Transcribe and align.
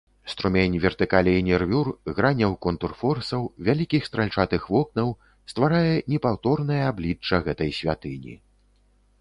Струмень 0.31 0.75
вертыкалей 0.83 1.35
нервюр, 1.49 1.87
граняў 2.19 2.55
контрфорсаў, 2.67 3.41
вялікіх 3.67 4.09
стральчатых 4.09 4.65
вокнаў 4.77 5.13
стварае 5.53 5.95
непаўторнае 6.15 6.81
аблічча 6.91 7.35
гэтай 7.51 7.71
святыні. 7.83 8.35